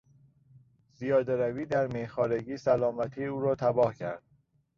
زیادهروی 0.93 1.65
در 1.65 1.87
میخوارگی 1.87 2.57
سلامتی 2.57 3.25
او 3.25 3.41
را 3.41 3.55
تباه 3.55 3.95
کرد. 3.95 4.23